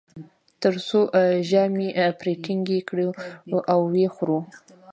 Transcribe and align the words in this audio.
تر 0.61 0.73
څو 0.87 0.99
ژامې 1.49 1.89
پرې 2.19 2.33
ټینګې 2.43 2.79
کړو 2.89 3.09
او 3.73 3.79
و 3.91 3.95
یې 4.01 4.07
خورو. 4.15 4.39